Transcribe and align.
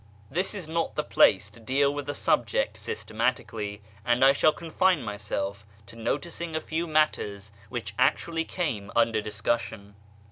This 0.31 0.55
is 0.55 0.67
not 0.67 0.95
the 0.95 1.03
place 1.03 1.47
to 1.51 1.59
deal 1.59 1.93
with 1.93 2.07
the 2.07 2.15
subject 2.15 2.75
systematically, 2.75 3.81
and 4.03 4.25
I 4.25 4.33
shall 4.33 4.51
confine 4.51 5.03
myself 5.03 5.63
to 5.85 5.95
noticing 5.95 6.55
a 6.55 6.59
few 6.59 6.87
matters 6.87 7.51
which 7.69 7.93
actually 7.99 8.45
came 8.45 8.91
under 8.95 9.21
discussion. 9.21 9.93